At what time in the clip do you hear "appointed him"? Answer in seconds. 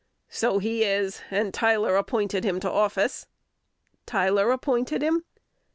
1.95-2.59, 4.49-5.25